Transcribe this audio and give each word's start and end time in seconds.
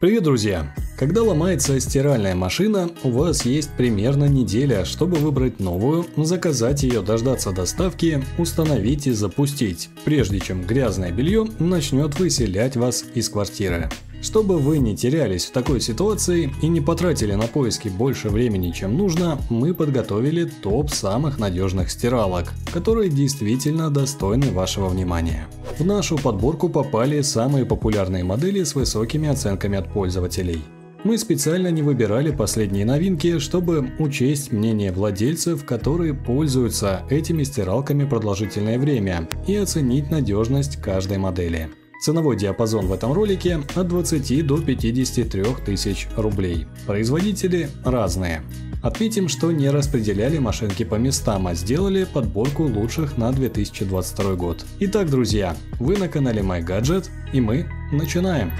Привет, 0.00 0.22
друзья! 0.22 0.72
Когда 0.96 1.24
ломается 1.24 1.80
стиральная 1.80 2.36
машина, 2.36 2.88
у 3.02 3.10
вас 3.10 3.44
есть 3.44 3.70
примерно 3.76 4.26
неделя, 4.26 4.84
чтобы 4.84 5.16
выбрать 5.16 5.58
новую, 5.58 6.06
заказать 6.16 6.84
ее, 6.84 7.02
дождаться 7.02 7.50
доставки, 7.50 8.22
установить 8.38 9.08
и 9.08 9.10
запустить, 9.10 9.90
прежде 10.04 10.38
чем 10.38 10.62
грязное 10.62 11.10
белье 11.10 11.48
начнет 11.58 12.16
выселять 12.16 12.76
вас 12.76 13.06
из 13.16 13.28
квартиры. 13.28 13.90
Чтобы 14.20 14.58
вы 14.58 14.78
не 14.78 14.96
терялись 14.96 15.46
в 15.46 15.52
такой 15.52 15.80
ситуации 15.80 16.52
и 16.60 16.68
не 16.68 16.80
потратили 16.80 17.34
на 17.34 17.46
поиски 17.46 17.88
больше 17.88 18.28
времени, 18.30 18.72
чем 18.72 18.96
нужно, 18.96 19.38
мы 19.48 19.74
подготовили 19.74 20.44
топ 20.44 20.90
самых 20.90 21.38
надежных 21.38 21.90
стиралок, 21.90 22.52
которые 22.72 23.10
действительно 23.10 23.90
достойны 23.90 24.50
вашего 24.50 24.88
внимания. 24.88 25.46
В 25.78 25.84
нашу 25.84 26.18
подборку 26.18 26.68
попали 26.68 27.20
самые 27.20 27.64
популярные 27.64 28.24
модели 28.24 28.64
с 28.64 28.74
высокими 28.74 29.28
оценками 29.28 29.78
от 29.78 29.92
пользователей. 29.92 30.62
Мы 31.04 31.16
специально 31.16 31.68
не 31.68 31.82
выбирали 31.82 32.32
последние 32.32 32.84
новинки, 32.84 33.38
чтобы 33.38 33.92
учесть 34.00 34.50
мнение 34.50 34.90
владельцев, 34.90 35.64
которые 35.64 36.12
пользуются 36.12 37.02
этими 37.08 37.44
стиралками 37.44 38.04
продолжительное 38.04 38.80
время, 38.80 39.28
и 39.46 39.54
оценить 39.54 40.10
надежность 40.10 40.76
каждой 40.82 41.18
модели. 41.18 41.70
Ценовой 42.00 42.36
диапазон 42.36 42.86
в 42.86 42.92
этом 42.92 43.12
ролике 43.12 43.60
от 43.74 43.88
20 43.88 44.46
до 44.46 44.58
53 44.58 45.44
тысяч 45.66 46.08
рублей. 46.16 46.66
Производители 46.86 47.68
разные. 47.84 48.42
Отметим, 48.82 49.28
что 49.28 49.50
не 49.50 49.68
распределяли 49.70 50.38
машинки 50.38 50.84
по 50.84 50.94
местам, 50.94 51.48
а 51.48 51.54
сделали 51.54 52.04
подборку 52.04 52.62
лучших 52.62 53.18
на 53.18 53.32
2022 53.32 54.34
год. 54.34 54.64
Итак, 54.78 55.10
друзья, 55.10 55.56
вы 55.80 55.96
на 55.96 56.08
канале 56.08 56.42
MyGadget 56.42 57.08
и 57.32 57.40
мы 57.40 57.66
начинаем. 57.90 58.52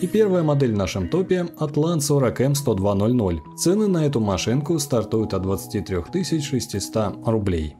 И 0.00 0.06
первая 0.06 0.42
модель 0.42 0.74
в 0.74 0.78
нашем 0.78 1.08
топе– 1.08 1.46
Atlan 1.58 1.98
40M 1.98 2.54
10200. 2.54 3.56
Цены 3.56 3.86
на 3.86 4.06
эту 4.06 4.20
машинку 4.20 4.78
стартуют 4.78 5.34
от 5.34 5.42
23 5.42 6.40
600 6.40 7.26
рублей. 7.26 7.76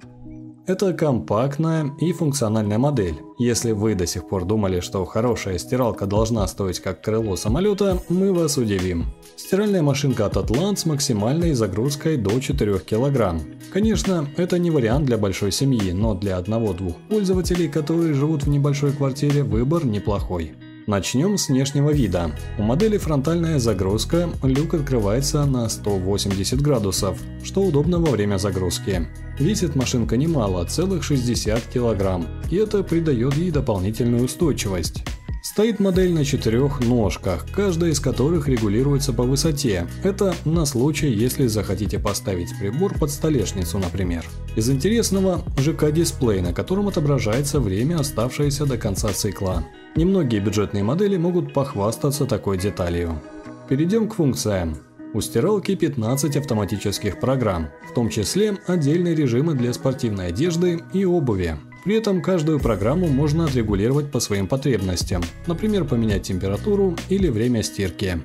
Это 0.67 0.95
компактная 0.95 1.91
и 2.01 2.13
функциональная 2.13 2.79
модель. 2.79 3.17
Если 3.39 3.73
вы 3.73 3.95
до 3.95 4.07
сих 4.07 4.27
пор 4.27 4.47
думали, 4.47 4.81
что 4.81 5.05
хорошая 5.05 5.59
стиралка 5.59 6.07
должна 6.07 6.47
стоить 6.47 6.81
как 6.81 7.03
крыло 7.03 7.37
самолета, 7.37 8.01
мы 8.09 8.33
вас 8.33 8.57
удивим. 8.57 9.05
Стиральная 9.37 9.83
машинка 9.83 10.25
от 10.25 10.37
Atlant 10.37 10.77
с 10.77 10.87
максимальной 10.87 11.53
загрузкой 11.53 12.17
до 12.17 12.41
4 12.41 12.79
кг. 12.79 13.41
Конечно, 13.75 14.27
это 14.39 14.59
не 14.59 14.71
вариант 14.71 15.05
для 15.05 15.19
большой 15.19 15.53
семьи, 15.53 15.93
но 15.93 16.15
для 16.15 16.39
одного-двух 16.39 16.97
пользователей, 17.11 17.69
которые 17.69 18.15
живут 18.15 18.45
в 18.45 18.49
небольшой 18.49 18.93
квартире, 18.93 19.43
выбор 19.43 19.85
неплохой. 19.85 20.55
Начнем 20.87 21.39
с 21.39 21.49
внешнего 21.49 21.91
вида. 21.91 22.37
У 22.59 22.63
модели 22.63 22.99
фронтальная 22.99 23.59
загрузка, 23.59 24.29
люк 24.43 24.75
открывается 24.75 25.47
на 25.47 25.67
180 25.71 26.61
градусов, 26.61 27.19
что 27.43 27.63
удобно 27.63 28.01
во 28.01 28.11
время 28.11 28.37
загрузки. 28.37 29.09
Весит 29.39 29.77
машинка 29.77 30.19
немало, 30.19 30.63
целых 30.67 31.03
60 31.03 31.63
килограмм, 31.73 32.27
и 32.51 32.57
это 32.57 32.83
придает 32.83 33.35
ей 33.35 33.51
дополнительную 33.51 34.25
устойчивость. 34.25 35.03
Стоит 35.45 35.79
модель 35.79 36.15
на 36.15 36.25
четырех 36.25 36.81
ножках, 36.81 37.45
каждая 37.55 37.91
из 37.91 38.01
которых 38.01 38.49
регулируется 38.49 39.13
по 39.13 39.25
высоте. 39.25 39.87
Это 40.03 40.35
на 40.47 40.65
случай, 40.65 41.09
если 41.09 41.49
захотите 41.49 41.99
поставить 41.99 42.59
прибор 42.59 42.99
под 42.99 43.11
столешницу, 43.11 43.79
например. 43.79 44.25
Из 44.57 44.71
интересного 44.71 45.43
ЖК-дисплей, 45.59 46.41
на 46.41 46.55
котором 46.55 46.89
отображается 46.89 47.61
время, 47.61 47.97
оставшееся 47.97 48.65
до 48.65 48.79
конца 48.79 49.13
цикла. 49.13 49.67
Немногие 49.97 50.41
бюджетные 50.41 50.83
модели 50.83 51.19
могут 51.19 51.53
похвастаться 51.53 52.25
такой 52.25 52.57
деталью. 52.57 53.21
Перейдем 53.69 54.09
к 54.09 54.15
функциям. 54.15 54.79
У 55.13 55.21
стиралки 55.21 55.75
15 55.75 56.39
автоматических 56.39 57.21
программ, 57.21 57.69
в 57.91 57.93
том 57.93 58.09
числе 58.09 58.57
отдельные 58.67 59.15
режимы 59.15 59.53
для 59.53 59.75
спортивной 59.75 60.29
одежды 60.29 60.83
и 60.95 61.05
обуви. 61.05 61.59
При 61.85 61.97
этом 61.97 62.23
каждую 62.23 62.61
программу 62.61 63.09
можно 63.09 63.45
отрегулировать 63.45 64.11
по 64.11 64.21
своим 64.21 64.47
потребностям, 64.47 65.23
например, 65.47 65.85
поменять 65.85 66.23
температуру 66.23 66.97
или 67.09 67.29
время 67.29 67.63
стирки. 67.63 68.23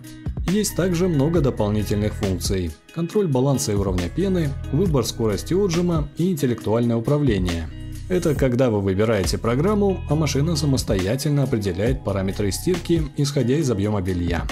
Есть 0.49 0.75
также 0.75 1.07
много 1.07 1.41
дополнительных 1.41 2.13
функций. 2.13 2.71
Контроль 2.95 3.27
баланса 3.27 3.73
и 3.73 3.75
уровня 3.75 4.09
пены, 4.09 4.49
выбор 4.71 5.05
скорости 5.05 5.53
отжима 5.53 6.09
и 6.17 6.31
интеллектуальное 6.31 6.95
управление– 6.95 7.69
это 8.09 8.33
когда 8.33 8.71
вы 8.71 8.81
выбираете 8.81 9.37
программу, 9.37 10.01
а 10.09 10.15
машина 10.15 10.55
самостоятельно 10.55 11.43
определяет 11.43 12.03
параметры 12.03 12.49
стирки, 12.51 13.03
исходя 13.17 13.55
из 13.55 13.69
объема 13.69 14.01
белья. 14.01 14.47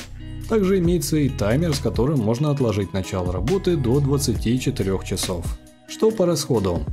Также 0.48 0.78
имеется 0.78 1.18
и 1.18 1.28
таймер, 1.28 1.74
с 1.74 1.80
которым 1.80 2.20
можно 2.20 2.52
отложить 2.52 2.94
начало 2.94 3.34
работы 3.34 3.76
до 3.76 4.00
24 4.00 5.00
часов. 5.04 5.44
Что 5.88 6.12
по 6.12 6.28
расходу? 6.28 6.86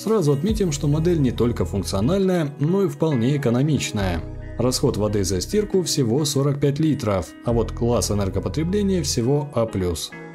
Сразу 0.00 0.32
отметим, 0.32 0.72
что 0.72 0.88
модель 0.88 1.20
не 1.20 1.30
только 1.30 1.66
функциональная, 1.66 2.54
но 2.58 2.84
и 2.84 2.88
вполне 2.88 3.36
экономичная. 3.36 4.22
Расход 4.56 4.96
воды 4.96 5.24
за 5.24 5.42
стирку 5.42 5.82
всего 5.82 6.24
45 6.24 6.78
литров, 6.80 7.26
а 7.44 7.52
вот 7.52 7.72
класс 7.72 8.10
энергопотребления 8.10 9.02
всего 9.02 9.50
А+ 9.54 9.68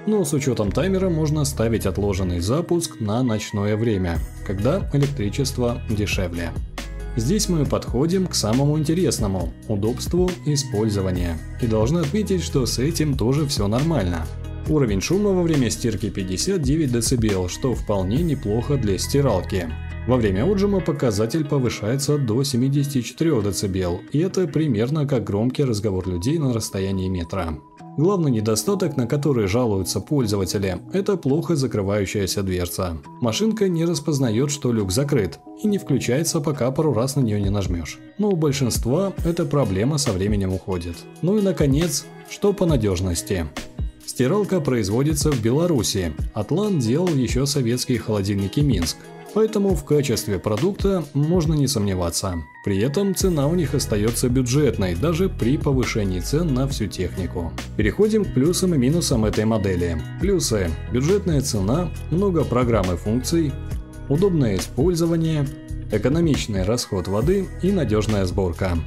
но 0.05 0.23
с 0.23 0.33
учетом 0.33 0.71
таймера 0.71 1.09
можно 1.09 1.43
ставить 1.45 1.87
отложенный 1.87 2.41
запуск 2.41 2.99
на 2.99 3.23
ночное 3.23 3.75
время, 3.75 4.19
когда 4.45 4.87
электричество 4.93 5.81
дешевле. 5.89 6.51
Здесь 7.15 7.49
мы 7.49 7.65
подходим 7.65 8.27
к 8.27 8.35
самому 8.35 8.77
интересному– 8.77 9.51
удобству 9.67 10.29
использования. 10.45 11.39
И 11.59 11.65
должны 11.65 12.01
отметить, 12.01 12.43
что 12.43 12.67
с 12.67 12.77
этим 12.77 13.17
тоже 13.17 13.47
все 13.47 13.67
нормально. 13.67 14.27
Уровень 14.67 14.99
шума 14.99 15.29
во 15.29 15.43
время 15.43 15.69
стирки 15.69 16.09
59 16.09 16.91
дБ, 16.91 17.51
что 17.51 17.75
вполне 17.75 18.23
неплохо 18.23 18.77
для 18.77 18.97
стиралки. 18.97 19.69
Во 20.07 20.17
время 20.17 20.43
отжима 20.43 20.79
показатель 20.79 21.45
повышается 21.45 22.17
до 22.17 22.43
74 22.43 23.41
дБ, 23.41 24.01
и 24.11 24.19
это 24.19 24.47
примерно 24.47 25.05
как 25.05 25.23
громкий 25.23 25.63
разговор 25.63 26.07
людей 26.07 26.39
на 26.39 26.51
расстоянии 26.51 27.07
метра. 27.07 27.59
Главный 27.97 28.31
недостаток, 28.31 28.97
на 28.97 29.05
который 29.05 29.47
жалуются 29.47 30.01
пользователи, 30.01 30.79
это 30.93 31.15
плохо 31.15 31.55
закрывающаяся 31.55 32.41
дверца. 32.41 32.97
Машинка 33.21 33.69
не 33.69 33.85
распознает, 33.85 34.49
что 34.49 34.73
люк 34.73 34.91
закрыт, 34.91 35.39
и 35.63 35.67
не 35.67 35.77
включается, 35.77 36.41
пока 36.41 36.71
пару 36.71 36.91
раз 36.91 37.15
на 37.15 37.21
нее 37.21 37.39
не 37.39 37.49
нажмешь. 37.49 37.99
Но 38.17 38.29
у 38.29 38.35
большинства 38.35 39.13
эта 39.23 39.45
проблема 39.45 39.99
со 39.99 40.11
временем 40.11 40.53
уходит. 40.53 40.97
Ну 41.21 41.37
и 41.37 41.41
наконец, 41.41 42.05
что 42.29 42.51
по 42.51 42.65
надежности. 42.65 43.45
Стиралка 44.15 44.61
производится 44.61 45.29
в 45.29 45.41
Беларуси. 45.41 46.13
Атлант 46.33 46.79
делал 46.79 47.09
еще 47.09 47.45
советские 47.45 47.99
холодильники 47.99 48.61
Минск. 48.61 48.95
Поэтому 49.33 49.75
в 49.75 49.83
качестве 49.83 50.39
продукта 50.39 51.03
можно 51.13 51.53
не 51.53 51.67
сомневаться. 51.67 52.35
При 52.63 52.79
этом 52.79 53.13
цена 53.13 53.45
у 53.47 53.55
них 53.55 53.73
остается 53.73 54.29
бюджетной, 54.29 54.95
даже 54.95 55.27
при 55.27 55.57
повышении 55.57 56.21
цен 56.21 56.53
на 56.53 56.65
всю 56.69 56.87
технику. 56.87 57.51
Переходим 57.75 58.23
к 58.23 58.33
плюсам 58.33 58.73
и 58.73 58.77
минусам 58.77 59.25
этой 59.25 59.43
модели. 59.43 60.01
Плюсы. 60.21 60.71
Бюджетная 60.93 61.41
цена, 61.41 61.89
много 62.09 62.45
программ 62.45 62.89
и 62.93 62.95
функций, 62.95 63.51
удобное 64.07 64.55
использование, 64.55 65.45
экономичный 65.91 66.63
расход 66.63 67.09
воды 67.09 67.49
и 67.61 67.69
надежная 67.69 68.23
сборка. 68.23 68.77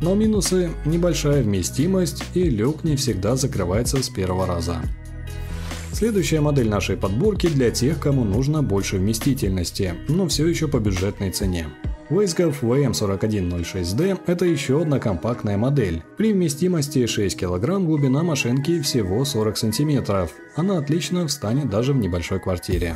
Но 0.00 0.14
минусы– 0.14 0.70
небольшая 0.84 1.42
вместимость 1.42 2.22
и 2.34 2.44
люк 2.44 2.84
не 2.84 2.96
всегда 2.96 3.36
закрывается 3.36 4.02
с 4.02 4.08
первого 4.08 4.46
раза. 4.46 4.82
Следующая 5.92 6.40
модель 6.40 6.68
нашей 6.68 6.96
подборки 6.98 7.48
для 7.48 7.70
тех, 7.70 7.98
кому 7.98 8.24
нужно 8.24 8.62
больше 8.62 8.98
вместительности, 8.98 9.94
но 10.08 10.28
все 10.28 10.46
еще 10.46 10.68
по 10.68 10.78
бюджетной 10.78 11.30
цене. 11.30 11.68
Weisgov 12.08 12.60
VM4106D– 12.62 14.20
это 14.26 14.44
еще 14.44 14.82
одна 14.82 15.00
компактная 15.00 15.56
модель. 15.56 16.04
При 16.16 16.32
вместимости 16.32 17.04
6 17.04 17.36
кг 17.36 17.80
глубина 17.80 18.22
машинки 18.22 18.80
всего 18.80 19.24
40 19.24 19.58
см. 19.58 20.28
Она 20.54 20.78
отлично 20.78 21.26
встанет 21.26 21.68
даже 21.68 21.92
в 21.92 21.96
небольшой 21.96 22.38
квартире. 22.38 22.94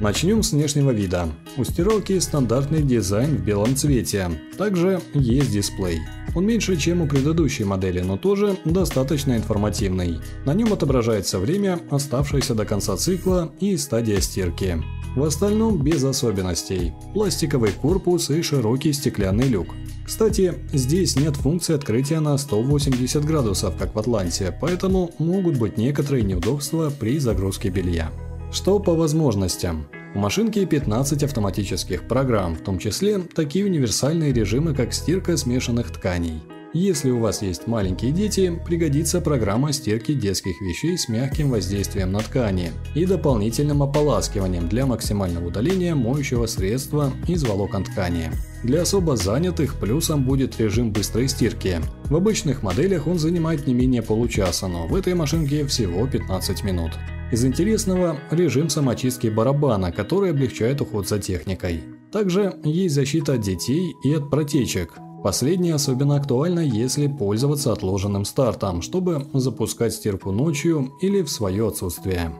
Начнем 0.00 0.44
с 0.44 0.52
внешнего 0.52 0.92
вида. 0.92 1.28
У 1.56 1.64
стиралки 1.64 2.16
стандартный 2.20 2.82
дизайн 2.82 3.36
в 3.36 3.44
белом 3.44 3.74
цвете. 3.74 4.30
Также 4.56 5.00
есть 5.12 5.50
дисплей. 5.50 5.98
Он 6.36 6.46
меньше, 6.46 6.76
чем 6.76 7.02
у 7.02 7.08
предыдущей 7.08 7.64
модели, 7.64 8.00
но 8.00 8.16
тоже 8.16 8.56
достаточно 8.64 9.36
информативный. 9.36 10.20
На 10.46 10.54
нем 10.54 10.72
отображается 10.72 11.40
время, 11.40 11.80
оставшееся 11.90 12.54
до 12.54 12.64
конца 12.64 12.96
цикла 12.96 13.52
и 13.58 13.76
стадия 13.76 14.20
стирки. 14.20 14.80
В 15.14 15.24
остальном 15.24 15.82
без 15.82 16.02
особенностей. 16.04 16.94
Пластиковый 17.12 17.72
корпус 17.72 18.30
и 18.30 18.40
широкий 18.52 18.92
стеклянный 18.92 19.48
люк. 19.48 19.68
Кстати, 20.04 20.52
здесь 20.74 21.16
нет 21.16 21.36
функции 21.36 21.74
открытия 21.74 22.20
на 22.20 22.36
180 22.36 23.24
градусов, 23.24 23.78
как 23.78 23.94
в 23.94 23.98
Атланте, 23.98 24.54
поэтому 24.60 25.10
могут 25.18 25.56
быть 25.56 25.78
некоторые 25.78 26.22
неудобства 26.22 26.90
при 26.90 27.18
загрузке 27.18 27.70
белья. 27.70 28.12
Что 28.52 28.78
по 28.78 28.94
возможностям? 28.94 29.86
У 30.14 30.18
машинки 30.18 30.62
15 30.66 31.22
автоматических 31.22 32.06
программ, 32.06 32.54
в 32.54 32.60
том 32.60 32.78
числе 32.78 33.20
такие 33.20 33.64
универсальные 33.64 34.34
режимы, 34.34 34.74
как 34.74 34.92
стирка 34.92 35.38
смешанных 35.38 35.90
тканей. 35.90 36.42
Если 36.74 37.10
у 37.10 37.18
вас 37.18 37.42
есть 37.42 37.66
маленькие 37.66 38.12
дети, 38.12 38.58
пригодится 38.64 39.20
программа 39.20 39.74
стирки 39.74 40.14
детских 40.14 40.58
вещей 40.62 40.96
с 40.96 41.06
мягким 41.06 41.50
воздействием 41.50 42.12
на 42.12 42.20
ткани 42.20 42.70
и 42.94 43.04
дополнительным 43.04 43.82
ополаскиванием 43.82 44.70
для 44.70 44.86
максимального 44.86 45.48
удаления 45.48 45.94
моющего 45.94 46.46
средства 46.46 47.12
из 47.28 47.44
волокон 47.44 47.84
ткани. 47.84 48.30
Для 48.62 48.82
особо 48.82 49.16
занятых 49.16 49.74
плюсом 49.78 50.24
будет 50.24 50.58
режим 50.58 50.92
быстрой 50.92 51.28
стирки. 51.28 51.78
В 52.04 52.16
обычных 52.16 52.62
моделях 52.62 53.06
он 53.06 53.18
занимает 53.18 53.66
не 53.66 53.74
менее 53.74 54.00
получаса, 54.00 54.66
но 54.66 54.86
в 54.86 54.94
этой 54.94 55.12
машинке 55.12 55.66
всего 55.66 56.06
15 56.06 56.64
минут. 56.64 56.92
Из 57.30 57.44
интересного– 57.44 58.18
режим 58.30 58.70
самочистки 58.70 59.26
барабана, 59.26 59.92
который 59.92 60.30
облегчает 60.30 60.80
уход 60.80 61.06
за 61.06 61.18
техникой. 61.18 61.82
Также 62.10 62.54
есть 62.64 62.94
защита 62.94 63.34
от 63.34 63.42
детей 63.42 63.94
и 64.04 64.14
от 64.14 64.30
протечек. 64.30 64.94
Последнее 65.22 65.74
особенно 65.74 66.16
актуально, 66.16 66.60
если 66.60 67.06
пользоваться 67.06 67.72
отложенным 67.72 68.24
стартом, 68.24 68.82
чтобы 68.82 69.26
запускать 69.32 69.94
стирку 69.94 70.32
ночью 70.32 70.92
или 71.00 71.22
в 71.22 71.30
свое 71.30 71.68
отсутствие. 71.68 72.32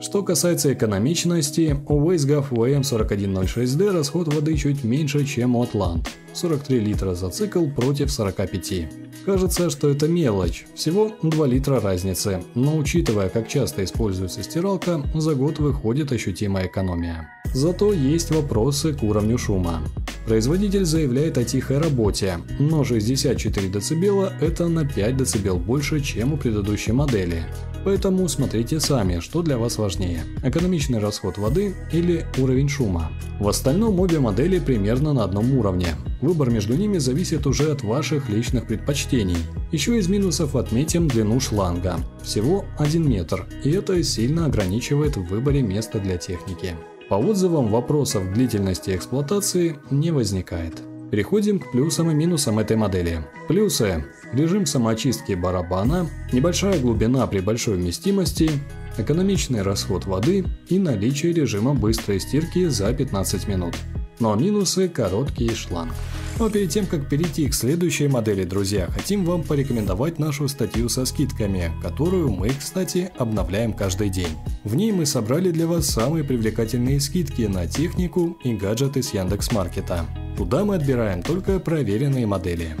Что 0.00 0.22
касается 0.22 0.72
экономичности, 0.72 1.76
у 1.88 2.00
Wastegaff 2.00 2.50
WM4106D 2.50 3.90
расход 3.90 4.32
воды 4.32 4.56
чуть 4.56 4.84
меньше, 4.84 5.26
чем 5.26 5.56
у 5.56 5.64
Atlant– 5.64 6.06
43 6.32 6.80
литра 6.80 7.14
за 7.14 7.28
цикл 7.28 7.66
против 7.66 8.10
45. 8.10 8.88
Кажется, 9.26 9.68
что 9.68 9.90
это 9.90 10.08
мелочь, 10.08 10.64
всего 10.74 11.10
2 11.22 11.46
литра 11.46 11.80
разницы, 11.80 12.42
но 12.54 12.76
учитывая, 12.78 13.28
как 13.28 13.48
часто 13.48 13.84
используется 13.84 14.42
стиралка, 14.42 15.02
за 15.14 15.34
год 15.34 15.58
выходит 15.58 16.12
ощутимая 16.12 16.68
экономия. 16.68 17.28
Зато 17.52 17.92
есть 17.92 18.30
вопросы 18.30 18.94
к 18.94 19.02
уровню 19.02 19.36
шума. 19.36 19.82
Производитель 20.26 20.84
заявляет 20.84 21.38
о 21.38 21.44
тихой 21.44 21.78
работе, 21.78 22.38
но 22.58 22.84
64 22.84 23.68
дБ 23.68 24.32
это 24.40 24.68
на 24.68 24.86
5 24.86 25.16
дБ 25.16 25.54
больше, 25.54 26.00
чем 26.00 26.34
у 26.34 26.36
предыдущей 26.36 26.92
модели. 26.92 27.44
Поэтому 27.84 28.28
смотрите 28.28 28.78
сами, 28.78 29.20
что 29.20 29.42
для 29.42 29.56
вас 29.56 29.78
важнее– 29.78 30.24
экономичный 30.44 30.98
расход 30.98 31.38
воды 31.38 31.74
или 31.92 32.26
уровень 32.38 32.68
шума. 32.68 33.10
В 33.40 33.48
остальном 33.48 33.98
обе 34.00 34.18
модели 34.18 34.58
примерно 34.58 35.14
на 35.14 35.24
одном 35.24 35.56
уровне. 35.56 35.88
Выбор 36.20 36.50
между 36.50 36.76
ними 36.76 36.98
зависит 36.98 37.46
уже 37.46 37.72
от 37.72 37.82
ваших 37.82 38.28
личных 38.28 38.66
предпочтений. 38.66 39.38
Еще 39.72 39.98
из 39.98 40.08
минусов 40.08 40.56
отметим 40.56 41.08
длину 41.08 41.40
шланга– 41.40 41.96
всего 42.22 42.66
1 42.78 43.08
метр, 43.08 43.46
и 43.64 43.70
это 43.70 44.02
сильно 44.02 44.44
ограничивает 44.44 45.16
в 45.16 45.24
выборе 45.24 45.62
места 45.62 45.98
для 45.98 46.18
техники. 46.18 46.74
По 47.10 47.16
отзывам 47.16 47.66
вопросов 47.66 48.32
длительности 48.32 48.94
эксплуатации 48.94 49.80
не 49.90 50.12
возникает. 50.12 50.80
Переходим 51.10 51.58
к 51.58 51.72
плюсам 51.72 52.08
и 52.12 52.14
минусам 52.14 52.60
этой 52.60 52.76
модели. 52.76 53.26
Плюсы. 53.48 54.04
Режим 54.32 54.64
самоочистки 54.64 55.32
барабана, 55.32 56.06
небольшая 56.32 56.78
глубина 56.78 57.26
при 57.26 57.40
большой 57.40 57.78
вместимости, 57.78 58.52
экономичный 58.96 59.62
расход 59.62 60.06
воды 60.06 60.44
и 60.68 60.78
наличие 60.78 61.32
режима 61.32 61.74
быстрой 61.74 62.20
стирки 62.20 62.68
за 62.68 62.94
15 62.94 63.48
минут. 63.48 63.74
Но 64.20 64.34
минусы– 64.36 64.88
короткий 64.94 65.54
шланг. 65.54 65.92
Но 66.38 66.48
перед 66.48 66.70
тем, 66.70 66.86
как 66.86 67.08
перейти 67.08 67.48
к 67.48 67.54
следующей 67.54 68.08
модели, 68.08 68.44
друзья, 68.44 68.86
хотим 68.86 69.24
вам 69.24 69.42
порекомендовать 69.42 70.18
нашу 70.18 70.46
статью 70.46 70.88
со 70.88 71.04
скидками, 71.04 71.72
которую 71.82 72.30
мы, 72.30 72.50
кстати, 72.50 73.10
обновляем 73.16 73.72
каждый 73.72 74.10
день. 74.10 74.36
В 74.64 74.74
ней 74.74 74.92
мы 74.92 75.06
собрали 75.06 75.50
для 75.50 75.66
вас 75.66 75.86
самые 75.86 76.22
привлекательные 76.22 77.00
скидки 77.00 77.42
на 77.42 77.66
технику 77.66 78.38
и 78.44 78.54
гаджеты 78.54 79.02
с 79.02 79.12
Яндекс.Маркета. 79.12 80.06
Туда 80.36 80.64
мы 80.64 80.76
отбираем 80.76 81.22
только 81.22 81.58
проверенные 81.58 82.26
модели. 82.26 82.76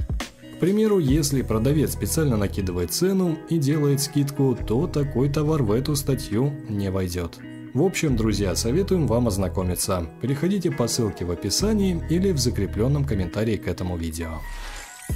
К 0.56 0.58
примеру, 0.60 0.98
если 0.98 1.40
продавец 1.40 1.92
специально 1.92 2.36
накидывает 2.36 2.92
цену 2.92 3.38
и 3.48 3.56
делает 3.56 4.02
скидку, 4.02 4.56
то 4.66 4.86
такой 4.86 5.30
товар 5.30 5.62
в 5.62 5.72
эту 5.72 5.96
статью 5.96 6.52
не 6.68 6.90
войдет. 6.90 7.38
В 7.72 7.82
общем, 7.82 8.16
друзья, 8.16 8.56
советуем 8.56 9.06
вам 9.06 9.28
ознакомиться. 9.28 10.08
Переходите 10.20 10.72
по 10.72 10.88
ссылке 10.88 11.24
в 11.24 11.30
описании 11.30 12.02
или 12.10 12.32
в 12.32 12.38
закрепленном 12.38 13.04
комментарии 13.04 13.56
к 13.56 13.68
этому 13.68 13.96
видео. 13.96 14.40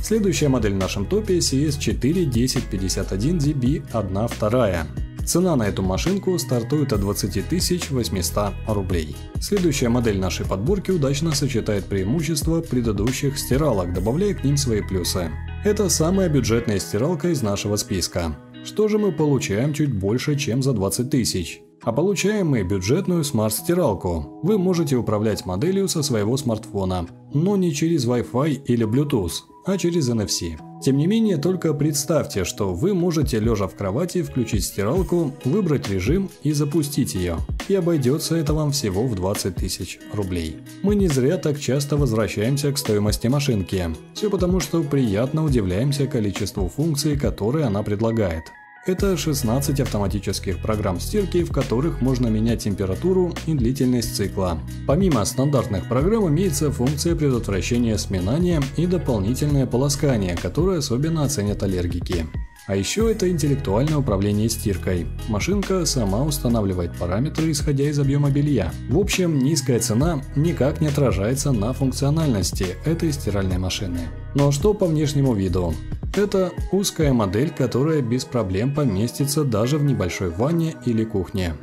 Следующая 0.03 0.49
модель 0.49 0.75
в 0.75 0.79
нашем 0.79 1.07
топе 1.07 1.39
CS4 1.39 2.31
1051DB 2.31 3.91
1.2. 3.93 4.87
Цена 5.27 5.57
на 5.57 5.65
эту 5.65 5.83
машинку 5.83 6.39
стартует 6.39 6.93
от 6.93 7.01
20 7.01 7.91
800 7.91 8.53
рублей. 8.69 9.17
Следующая 9.41 9.89
модель 9.89 10.21
нашей 10.21 10.47
подборки 10.47 10.93
удачно 10.93 11.35
сочетает 11.35 11.87
преимущества 11.87 12.61
предыдущих 12.61 13.37
стиралок, 13.39 13.93
добавляя 13.93 14.35
к 14.35 14.45
ним 14.45 14.57
свои 14.57 14.81
плюсы. 14.83 15.31
Это 15.65 15.89
самая 15.89 16.29
бюджетная 16.29 16.79
стиралка 16.79 17.31
из 17.31 17.43
нашего 17.43 17.77
списка. 17.77 18.37
Что 18.65 18.87
же 18.87 18.99
мы 18.99 19.11
получаем 19.11 19.73
чуть 19.73 19.93
больше, 19.93 20.37
чем 20.37 20.63
за 20.63 20.73
20 20.73 21.11
тысяч? 21.11 21.64
А 21.85 21.93
получаем 21.93 22.55
бюджетную 22.67 23.25
смарт-стиралку. 23.25 24.41
Вы 24.43 24.59
можете 24.59 24.97
управлять 24.97 25.45
моделью 25.45 25.87
со 25.89 26.03
своего 26.03 26.37
смартфона, 26.37 27.07
но 27.35 27.57
не 27.57 27.75
через 27.75 28.07
Wi-Fi 28.07 28.65
или 28.65 28.87
Bluetooth, 28.87 29.33
а 29.67 29.77
через 29.77 30.09
NFC. 30.09 30.59
Тем 30.83 30.97
не 30.97 31.07
менее, 31.07 31.37
только 31.39 31.73
представьте, 31.73 32.45
что 32.45 32.75
вы 32.75 32.95
можете 32.95 33.39
лежа 33.39 33.69
в 33.69 33.75
кровати 33.75 34.23
включить 34.23 34.65
стиралку, 34.65 35.33
выбрать 35.45 35.89
режим 35.89 36.31
и 36.43 36.53
запустить 36.53 37.15
ее. 37.15 37.37
И 37.69 37.75
обойдется 37.75 38.37
это 38.37 38.53
вам 38.53 38.73
всего 38.73 39.07
в 39.07 39.15
20 39.15 39.55
тысяч 39.55 39.99
рублей. 40.13 40.57
Мы 40.83 40.95
не 40.95 41.09
зря 41.09 41.39
так 41.39 41.59
часто 41.59 41.97
возвращаемся 41.97 42.73
к 42.73 42.79
стоимости 42.79 43.29
машинки. 43.29 43.91
Все 44.15 44.29
потому, 44.29 44.61
что 44.61 44.83
приятно 44.83 45.45
удивляемся 45.45 46.07
количеству 46.07 46.69
функций, 46.69 47.19
которые 47.19 47.65
она 47.67 47.83
предлагает. 47.83 48.45
Это 48.87 49.17
16 49.17 49.81
автоматических 49.81 50.59
программ 50.59 51.01
стирки, 51.01 51.43
в 51.43 51.51
которых 51.51 52.03
можно 52.03 52.27
менять 52.27 52.65
температуру 52.65 53.35
и 53.47 53.55
длительность 53.55 54.15
цикла. 54.15 54.59
Помимо 54.87 55.25
стандартных 55.25 55.89
программ 55.89 56.29
имеется 56.29 56.71
функция 56.71 57.17
предотвращения 57.17 57.97
сминания 57.97 58.63
и 58.77 58.87
дополнительное 58.87 59.67
полоскание, 59.67 60.37
которое 60.37 60.81
особенно 60.81 61.25
оценят 61.25 61.63
аллергики. 61.63 62.27
А 62.67 62.77
еще 62.77 63.11
это 63.11 63.31
интеллектуальное 63.31 63.97
управление 63.97 64.51
стиркой. 64.51 65.07
Машинка 65.29 65.87
сама 65.87 66.23
устанавливает 66.23 66.95
параметры, 66.99 67.51
исходя 67.51 67.85
из 67.85 67.99
объема 67.99 68.31
белья. 68.31 68.71
В 68.91 68.99
общем, 68.99 69.39
низкая 69.39 69.81
цена 69.81 70.23
никак 70.37 70.83
не 70.83 70.89
отражается 70.89 71.53
на 71.53 71.73
функциональности 71.73 72.77
этой 72.85 73.13
стиральной 73.13 73.57
машины. 73.57 74.01
Но 74.35 74.51
что 74.51 74.75
по 74.75 74.85
внешнему 74.85 75.33
виду? 75.33 75.75
Это 76.17 76.53
узкая 76.71 77.13
модель, 77.13 77.51
которая 77.51 78.01
без 78.01 78.25
проблем 78.25 78.73
поместится 78.73 79.43
даже 79.43 79.79
в 79.79 79.85
небольшой 79.85 80.31
ванне 80.31 80.77
или 80.87 81.03
кухне. 81.03 81.55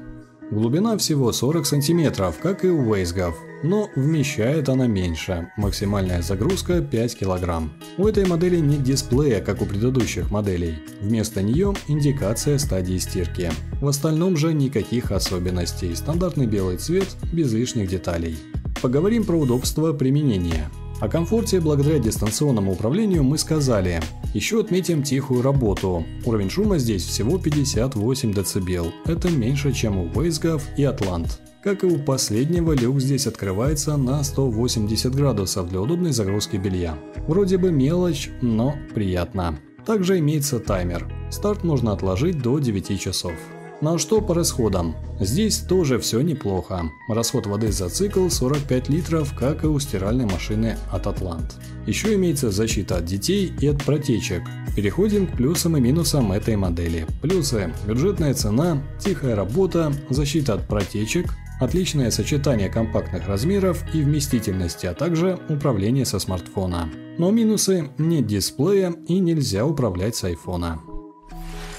Глубина 0.52 0.98
всего 0.98 1.32
40 1.32 1.66
см, 1.66 2.34
как 2.44 2.66
и 2.66 2.68
у 2.68 2.94
Wastegaff, 2.94 3.34
но 3.64 3.88
вмещает 3.96 4.68
она 4.68 4.88
меньше, 4.88 5.50
максимальная 5.56 6.22
загрузка 6.22 6.82
5 6.82 7.20
кг. 7.20 7.70
У 7.98 8.06
этой 8.06 8.26
модели 8.26 8.58
нет 8.58 8.84
дисплея, 8.84 9.40
как 9.40 9.62
у 9.62 9.66
предыдущих 9.66 10.30
моделей, 10.30 10.80
вместо 11.00 11.42
нее 11.42 11.74
индикация 11.88 12.58
стадии 12.58 12.98
стирки. 12.98 13.50
В 13.80 13.88
остальном 13.88 14.36
же 14.36 14.54
никаких 14.54 15.14
особенностей, 15.14 15.96
стандартный 15.96 16.48
белый 16.48 16.76
цвет, 16.76 17.08
без 17.32 17.54
лишних 17.54 17.90
деталей. 17.90 18.38
Поговорим 18.82 19.24
про 19.24 19.38
удобство 19.38 19.94
применения. 19.94 20.70
О 21.02 21.10
комфорте 21.10 21.60
благодаря 21.60 21.98
дистанционному 21.98 22.74
управлению 22.74 23.24
мы 23.24 23.40
сказали. 23.40 24.00
Еще 24.36 24.62
отметим 24.62 25.02
тихую 25.02 25.42
работу. 25.42 26.06
Уровень 26.26 26.52
шума 26.52 26.78
здесь 26.78 27.04
всего 27.04 27.40
58 27.40 28.32
дБ. 28.32 28.94
Это 29.10 29.32
меньше, 29.32 29.74
чем 29.74 29.98
у 29.98 30.06
Wastegaff 30.10 30.62
и 30.78 30.84
Atlant. 30.84 31.40
Как 31.64 31.84
и 31.84 31.88
у 31.88 31.98
последнего, 31.98 32.74
люк 32.74 33.02
здесь 33.02 33.26
открывается 33.26 33.98
на 33.98 34.24
180 34.24 35.16
градусов 35.16 35.70
для 35.70 35.82
удобной 35.82 36.12
загрузки 36.12 36.58
белья. 36.58 36.96
Вроде 37.28 37.58
бы 37.58 37.72
мелочь, 37.72 38.30
но 38.42 38.76
приятно. 38.94 39.58
Также 39.88 40.20
имеется 40.20 40.60
таймер. 40.60 41.12
Старт 41.32 41.64
можно 41.64 41.94
отложить 41.94 42.44
до 42.44 42.60
9 42.60 43.02
часов. 43.02 43.34
Ну 43.82 43.96
а 43.96 43.98
что 43.98 44.22
по 44.22 44.36
расходам? 44.36 44.96
Здесь 45.20 45.58
тоже 45.58 45.98
все 45.98 46.22
неплохо. 46.22 46.84
Расход 47.10 47.48
воды 47.48 47.72
за 47.72 47.90
цикл 47.90 48.30
45 48.30 48.90
литров, 48.90 49.36
как 49.36 49.64
и 49.64 49.68
у 49.68 49.80
стиральной 49.80 50.26
машины 50.26 50.78
от 50.92 51.08
Атлант. 51.08 51.56
Еще 51.88 52.14
имеется 52.14 52.52
защита 52.52 52.98
от 52.98 53.06
детей 53.06 53.52
и 53.60 53.68
от 53.68 53.84
протечек. 53.84 54.44
Переходим 54.76 55.26
к 55.26 55.36
плюсам 55.36 55.78
и 55.78 55.82
минусам 55.82 56.32
этой 56.32 56.56
модели. 56.58 57.08
Плюсы– 57.24 57.74
бюджетная 57.88 58.36
цена, 58.36 58.84
тихая 59.00 59.36
работа, 59.36 59.92
защита 60.12 60.54
от 60.54 60.68
протечек, 60.68 61.34
отличное 61.60 62.12
сочетание 62.12 62.70
компактных 62.70 63.28
размеров 63.28 63.84
и 63.96 64.04
вместительности, 64.04 64.86
а 64.86 64.94
также 64.94 65.40
управление 65.50 66.06
со 66.06 66.20
смартфона. 66.20 66.88
Но 67.18 67.32
минусы– 67.32 67.90
нет 67.98 68.28
дисплея 68.28 68.94
и 69.08 69.20
нельзя 69.20 69.66
управлять 69.66 70.16
с 70.16 70.24
айфона. 70.24 70.82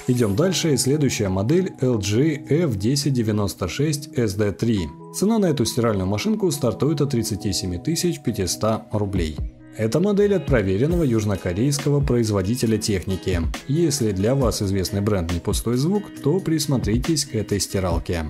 Идем 0.08 0.34
дальше, 0.34 0.74
и 0.74 0.76
следующая 0.76 1.28
модель 1.28 1.72
LG 1.80 2.48
F1096 2.48 4.14
SD3. 4.16 5.14
Цена 5.14 5.38
на 5.38 5.46
эту 5.46 5.64
стиральную 5.64 6.08
машинку 6.08 6.50
стартует 6.50 7.00
от 7.00 7.10
37 7.10 7.80
500 7.82 8.82
рублей. 8.92 9.36
Это 9.76 10.00
модель 10.00 10.34
от 10.34 10.44
проверенного 10.46 11.04
южнокорейского 11.04 12.00
производителя 12.00 12.78
техники. 12.78 13.40
Если 13.68 14.10
для 14.12 14.34
вас 14.34 14.60
известный 14.60 15.00
бренд 15.00 15.32
не 15.32 15.40
пустой 15.40 15.76
звук, 15.76 16.04
то 16.22 16.40
присмотритесь 16.40 17.24
к 17.24 17.34
этой 17.34 17.58
стиралке. 17.60 18.26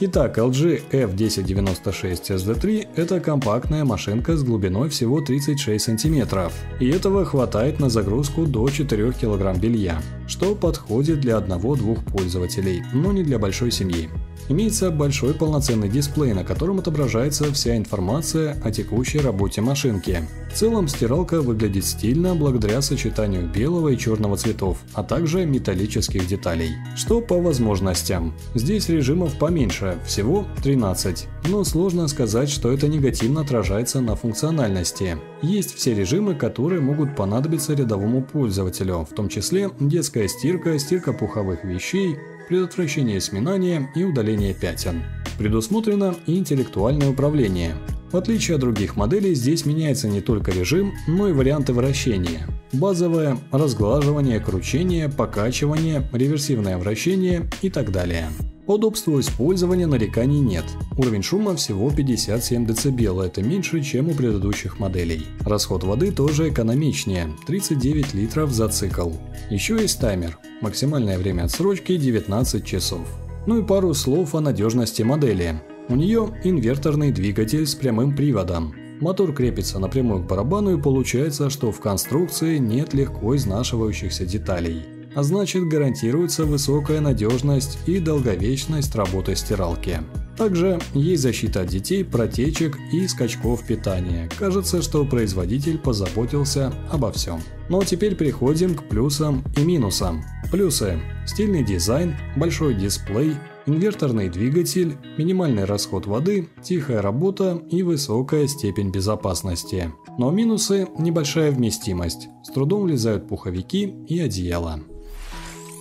Итак, 0.00 0.38
LG 0.38 0.90
F1096 0.90 2.36
SD3– 2.36 2.88
это 2.96 3.20
компактная 3.20 3.84
машинка 3.84 4.36
с 4.36 4.42
глубиной 4.42 4.88
всего 4.88 5.20
36 5.20 5.84
см, 5.84 6.50
и 6.80 6.88
этого 6.88 7.24
хватает 7.24 7.78
на 7.78 7.88
загрузку 7.88 8.44
до 8.44 8.68
4 8.68 9.12
кг 9.12 9.56
белья, 9.56 10.02
что 10.26 10.56
подходит 10.56 11.20
для 11.20 11.36
одного-двух 11.36 12.04
пользователей, 12.04 12.82
но 12.92 13.12
не 13.12 13.22
для 13.22 13.38
большой 13.38 13.70
семьи. 13.70 14.10
Имеется 14.48 14.90
большой 14.90 15.34
полноценный 15.34 15.88
дисплей, 15.88 16.34
на 16.34 16.44
котором 16.44 16.78
отображается 16.78 17.52
вся 17.52 17.76
информация 17.76 18.56
о 18.62 18.70
текущей 18.70 19.18
работе 19.18 19.60
машинки. 19.60 20.22
В 20.52 20.56
целом 20.56 20.86
стиралка 20.86 21.40
выглядит 21.40 21.84
стильно 21.84 22.34
благодаря 22.34 22.80
сочетанию 22.80 23.48
белого 23.48 23.88
и 23.88 23.98
черного 23.98 24.36
цветов, 24.36 24.78
а 24.92 25.02
также 25.02 25.46
металлических 25.46 26.26
деталей. 26.26 26.70
Что 26.94 27.20
по 27.20 27.40
возможностям. 27.40 28.34
Здесь 28.54 28.88
режимов 28.88 29.36
поменьше, 29.38 29.98
всего 30.06 30.46
13. 30.62 31.26
Но 31.48 31.64
сложно 31.64 32.06
сказать, 32.06 32.50
что 32.50 32.70
это 32.70 32.86
негативно 32.86 33.40
отражается 33.40 34.00
на 34.00 34.14
функциональности. 34.14 35.18
Есть 35.42 35.74
все 35.74 35.94
режимы, 35.94 36.34
которые 36.34 36.80
могут 36.80 37.16
понадобиться 37.16 37.74
рядовому 37.74 38.22
пользователю, 38.22 39.06
в 39.10 39.14
том 39.14 39.28
числе 39.28 39.70
детская 39.80 40.28
стирка, 40.28 40.78
стирка 40.78 41.12
пуховых 41.12 41.64
вещей, 41.64 42.16
предотвращение 42.48 43.20
сминания 43.20 43.90
и 43.94 44.04
удаление 44.04 44.54
пятен. 44.54 45.02
Предусмотрено 45.38 46.14
и 46.26 46.38
интеллектуальное 46.38 47.10
управление. 47.10 47.74
В 48.12 48.16
отличие 48.16 48.54
от 48.54 48.60
других 48.60 48.94
моделей, 48.94 49.34
здесь 49.34 49.66
меняется 49.66 50.08
не 50.08 50.20
только 50.20 50.52
режим, 50.52 50.92
но 51.08 51.28
и 51.28 51.32
варианты 51.32 51.72
вращения. 51.72 52.46
Базовое, 52.72 53.36
разглаживание, 53.50 54.38
кручение, 54.38 55.08
покачивание, 55.08 56.08
реверсивное 56.12 56.78
вращение 56.78 57.50
и 57.62 57.70
так 57.70 57.90
далее. 57.90 58.28
По 58.66 58.72
удобству 58.72 59.20
использования 59.20 59.86
нареканий 59.86 60.40
нет. 60.40 60.64
Уровень 60.96 61.22
шума 61.22 61.54
всего 61.54 61.90
57 61.90 62.64
дБ, 62.64 63.20
это 63.22 63.42
меньше, 63.42 63.82
чем 63.82 64.08
у 64.08 64.14
предыдущих 64.14 64.78
моделей. 64.78 65.26
Расход 65.40 65.84
воды 65.84 66.10
тоже 66.10 66.48
экономичнее, 66.48 67.28
39 67.46 68.14
литров 68.14 68.52
за 68.52 68.68
цикл. 68.68 69.10
Еще 69.50 69.76
есть 69.76 70.00
таймер. 70.00 70.38
Максимальное 70.62 71.18
время 71.18 71.42
отсрочки 71.42 71.98
19 71.98 72.64
часов. 72.64 73.06
Ну 73.46 73.58
и 73.58 73.62
пару 73.62 73.92
слов 73.92 74.34
о 74.34 74.40
надежности 74.40 75.02
модели. 75.02 75.60
У 75.90 75.94
нее 75.94 76.30
инверторный 76.42 77.12
двигатель 77.12 77.66
с 77.66 77.74
прямым 77.74 78.16
приводом. 78.16 78.74
Мотор 78.98 79.34
крепится 79.34 79.78
напрямую 79.78 80.22
к 80.22 80.26
барабану 80.26 80.78
и 80.78 80.80
получается, 80.80 81.50
что 81.50 81.70
в 81.70 81.80
конструкции 81.80 82.56
нет 82.56 82.94
легко 82.94 83.36
изнашивающихся 83.36 84.24
деталей 84.24 84.93
а 85.14 85.22
значит 85.22 85.64
гарантируется 85.68 86.44
высокая 86.44 87.00
надежность 87.00 87.78
и 87.86 87.98
долговечность 87.98 88.94
работы 88.94 89.36
стиралки. 89.36 90.00
Также 90.36 90.80
есть 90.94 91.22
защита 91.22 91.60
от 91.60 91.68
детей, 91.68 92.04
протечек 92.04 92.76
и 92.92 93.06
скачков 93.06 93.64
питания. 93.64 94.28
Кажется, 94.36 94.82
что 94.82 95.04
производитель 95.04 95.78
позаботился 95.78 96.72
обо 96.90 97.12
всем. 97.12 97.40
Но 97.68 97.76
ну, 97.76 97.82
а 97.82 97.84
теперь 97.84 98.16
переходим 98.16 98.74
к 98.74 98.88
плюсам 98.88 99.44
и 99.56 99.60
минусам. 99.60 100.24
Плюсы. 100.50 101.00
Стильный 101.26 101.64
дизайн, 101.64 102.16
большой 102.36 102.74
дисплей, 102.74 103.34
инверторный 103.66 104.28
двигатель, 104.28 104.96
минимальный 105.16 105.64
расход 105.64 106.06
воды, 106.06 106.48
тихая 106.62 107.00
работа 107.00 107.62
и 107.70 107.82
высокая 107.82 108.46
степень 108.48 108.90
безопасности. 108.90 109.92
Но 110.18 110.30
минусы– 110.30 110.88
небольшая 110.98 111.52
вместимость. 111.52 112.28
С 112.42 112.52
трудом 112.52 112.82
влезают 112.82 113.28
пуховики 113.28 113.94
и 114.08 114.20
одеяло. 114.20 114.80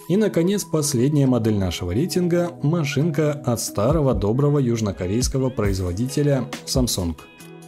И, 0.10 0.18
наконец, 0.18 0.66
последняя 0.66 1.28
модель 1.28 1.58
нашего 1.58 1.92
рейтинга– 1.92 2.52
машинка 2.62 3.32
от 3.32 3.62
старого 3.62 4.14
доброго 4.14 4.60
южнокорейского 4.60 5.50
производителя 5.50 6.50
Samsung. 6.66 7.16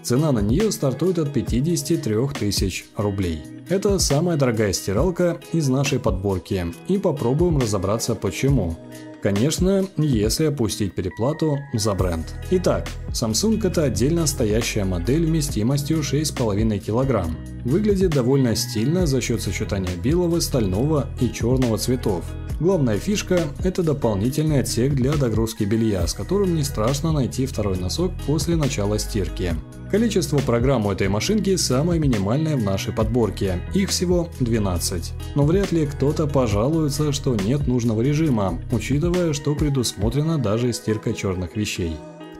Цена 0.03 0.31
на 0.31 0.39
нее 0.39 0.71
стартует 0.71 1.17
от 1.17 1.33
53 1.33 2.15
тысяч 2.37 2.85
рублей. 2.97 3.41
Это 3.69 3.97
самая 3.99 4.37
дорогая 4.37 4.73
стиралка 4.73 5.39
из 5.53 5.69
нашей 5.69 5.99
подборки, 5.99 6.67
и 6.87 6.97
попробуем 6.97 7.57
разобраться 7.57 8.15
почему. 8.15 8.77
Конечно, 9.23 9.85
если 9.97 10.45
опустить 10.45 10.93
переплату 10.93 11.57
за 11.73 11.95
бренд. 11.95 12.35
Итак, 12.51 12.87
Samsung 13.09 13.65
это 13.65 13.85
отдельно 13.85 14.27
стоящая 14.27 14.83
модель 14.83 15.25
вместимостью 15.25 16.01
6,5 16.01 16.79
кг. 16.79 17.25
Выглядит 17.65 18.11
довольно 18.11 18.55
стильно 18.55 19.07
за 19.07 19.19
счет 19.21 19.41
сочетания 19.41 19.95
белого, 20.01 20.39
стального 20.39 21.07
и 21.19 21.31
черного 21.31 21.79
цветов. 21.79 22.23
Главная 22.59 22.97
фишка– 22.97 23.39
это 23.63 23.81
дополнительный 23.81 24.59
отсек 24.59 24.93
для 24.93 25.13
догрузки 25.13 25.63
белья, 25.63 26.05
с 26.05 26.13
которым 26.13 26.55
не 26.55 26.63
страшно 26.63 27.11
найти 27.11 27.47
второй 27.47 27.77
носок 27.77 28.11
после 28.27 28.55
начала 28.55 28.99
стирки. 28.99 29.55
Количество 29.91 30.37
программ 30.37 30.85
у 30.85 30.91
этой 30.91 31.09
машинки 31.09 31.55
самое 31.55 31.99
минимальное 31.99 32.55
в 32.55 32.63
нашей 32.63 32.93
подборке, 32.93 33.61
их 33.73 33.89
всего 33.89 34.29
12. 34.39 35.13
Но 35.35 35.45
вряд 35.45 35.71
ли 35.71 35.87
кто-то 35.87 36.27
пожалуется, 36.27 37.11
что 37.11 37.35
нет 37.35 37.65
нужного 37.65 38.01
режима, 38.01 38.59
учитывая, 38.71 39.33
что 39.33 39.55
предусмотрена 39.55 40.37
даже 40.37 40.71
стирка 40.71 41.13
черных 41.13 41.55
вещей. 41.57 41.95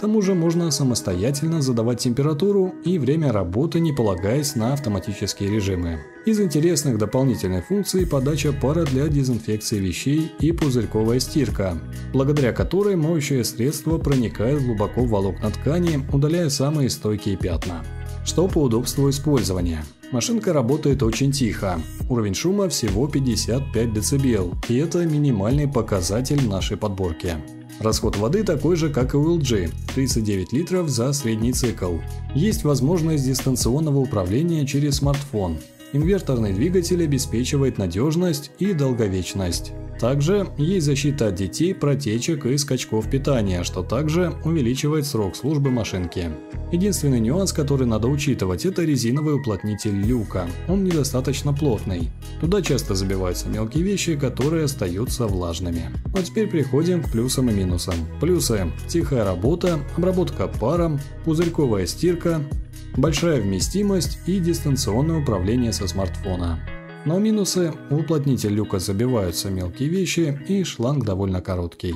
Тому 0.06 0.22
же 0.22 0.36
можно 0.36 0.70
самостоятельно 0.70 1.64
задавать 1.64 1.98
температуру 1.98 2.76
и 2.84 3.00
время 3.00 3.32
работы, 3.32 3.80
не 3.80 3.92
полагаясь 3.92 4.56
на 4.56 4.72
автоматические 4.72 5.50
режимы. 5.50 6.00
Из 6.28 6.40
интересных 6.40 7.00
дополнительных 7.00 7.66
функций 7.66 8.06
подача 8.06 8.54
пара 8.54 8.86
для 8.86 9.08
дезинфекции 9.08 9.80
вещей 9.80 10.32
и 10.40 10.52
пузырьковая 10.52 11.20
стирка, 11.20 11.80
благодаря 12.14 12.54
которой 12.54 12.96
моющее 12.96 13.44
средство 13.44 13.98
проникает 13.98 14.64
глубоко 14.64 15.02
в 15.02 15.10
волокна 15.10 15.50
ткани, 15.50 16.08
удаляя 16.14 16.50
самые 16.50 16.92
стойкие 16.92 17.36
пятна. 17.36 17.84
Что 18.24 18.48
по 18.48 18.60
удобству 18.60 19.10
использования. 19.10 19.84
Машинка 20.12 20.54
работает 20.54 21.02
очень 21.02 21.32
тихо. 21.32 21.80
Уровень 22.12 22.36
шума 22.36 22.70
всего 22.70 23.08
55 23.08 23.92
дБ, 23.92 24.70
и 24.70 24.78
это 24.78 25.04
минимальный 25.04 25.68
показатель 25.68 26.48
нашей 26.48 26.78
подборки. 26.78 27.38
Расход 27.80 28.16
воды 28.18 28.44
такой 28.44 28.76
же, 28.76 28.90
как 28.90 29.14
и 29.14 29.18
у 29.18 29.38
LG– 29.38 29.72
39 29.96 30.54
литров 30.54 30.90
за 30.90 31.12
средний 31.14 31.54
цикл. 31.54 31.98
Есть 32.34 32.64
возможность 32.64 33.26
дистанционного 33.26 34.00
управления 34.00 34.66
через 34.66 34.98
смартфон. 34.98 35.58
Инверторный 35.94 36.54
двигатель 36.54 37.04
обеспечивает 37.04 37.78
надежность 37.78 38.52
и 38.60 38.74
долговечность. 38.74 39.74
Также 40.06 40.48
есть 40.60 40.86
защита 40.86 41.30
от 41.30 41.34
детей, 41.34 41.74
протечек 41.74 42.46
и 42.46 42.60
скачков 42.60 43.10
питания, 43.10 43.64
что 43.64 43.82
также 43.82 44.36
увеличивает 44.44 45.08
срок 45.08 45.36
службы 45.36 45.72
машинки. 45.72 46.30
Единственный 46.72 47.20
нюанс, 47.20 47.52
который 47.52 47.88
надо 47.88 48.08
учитывать, 48.08 48.68
это 48.68 48.84
резиновый 48.84 49.34
уплотнитель 49.34 49.96
люка. 49.96 50.46
Он 50.68 50.84
недостаточно 50.84 51.54
плотный. 51.54 52.12
Туда 52.40 52.62
часто 52.62 52.94
забиваются 52.94 53.50
мелкие 53.50 53.84
вещи, 53.84 54.16
которые 54.16 54.66
остаются 54.66 55.26
влажными. 55.26 55.90
А 56.16 56.22
теперь 56.22 56.52
переходим 56.52 57.02
к 57.02 57.12
плюсам 57.12 57.50
и 57.50 57.54
минусам. 57.54 57.96
Плюсы. 58.22 58.72
Тихая 58.88 59.26
работа, 59.26 59.80
обработка 59.98 60.48
паром, 60.48 61.00
пузырьковая 61.24 61.88
стирка, 61.88 62.44
большая 62.96 63.42
вместимость 63.42 64.20
и 64.28 64.40
дистанционное 64.40 65.20
управление 65.20 65.74
со 65.74 65.88
смартфона. 65.88 66.60
Но 67.06 67.20
минусы– 67.20 67.72
в 67.90 67.98
уплотнитель 68.00 68.54
люка 68.54 68.80
забиваются 68.80 69.50
мелкие 69.52 69.90
вещи 69.90 70.40
и 70.48 70.64
шланг 70.64 71.06
довольно 71.06 71.40
короткий. 71.40 71.94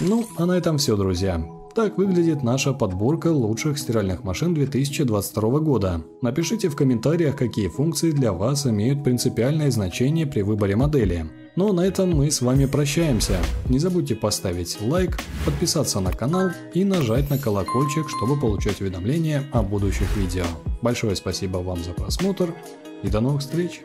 Ну, 0.00 0.26
а 0.38 0.46
на 0.46 0.52
этом 0.52 0.78
все, 0.78 0.96
друзья. 0.96 1.44
Так 1.74 1.98
выглядит 1.98 2.44
наша 2.44 2.72
подборка 2.72 3.32
лучших 3.32 3.78
стиральных 3.78 4.22
машин 4.22 4.54
2022 4.54 5.58
года. 5.58 6.04
Напишите 6.22 6.68
в 6.68 6.76
комментариях, 6.76 7.34
какие 7.34 7.66
функции 7.66 8.12
для 8.12 8.32
вас 8.32 8.64
имеют 8.64 9.02
принципиальное 9.02 9.72
значение 9.72 10.24
при 10.24 10.42
выборе 10.42 10.76
модели. 10.76 11.26
Ну 11.56 11.70
а 11.70 11.72
на 11.72 11.80
этом 11.80 12.10
мы 12.10 12.30
с 12.30 12.40
вами 12.40 12.66
прощаемся. 12.66 13.38
Не 13.68 13.80
забудьте 13.80 14.14
поставить 14.14 14.78
лайк, 14.80 15.18
подписаться 15.44 15.98
на 15.98 16.12
канал 16.12 16.50
и 16.74 16.84
нажать 16.84 17.28
на 17.28 17.38
колокольчик, 17.38 18.08
чтобы 18.08 18.38
получать 18.38 18.80
уведомления 18.80 19.42
о 19.52 19.64
будущих 19.64 20.16
видео. 20.16 20.44
Большое 20.80 21.16
спасибо 21.16 21.58
вам 21.58 21.82
за 21.82 21.90
просмотр 21.90 22.54
и 23.02 23.08
до 23.08 23.20
новых 23.20 23.40
встреч! 23.40 23.82